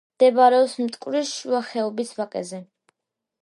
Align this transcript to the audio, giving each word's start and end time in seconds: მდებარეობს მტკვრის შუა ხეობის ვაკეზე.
მდებარეობს 0.13 0.71
მტკვრის 0.85 1.33
შუა 1.41 1.61
ხეობის 1.67 2.15
ვაკეზე. 2.21 2.63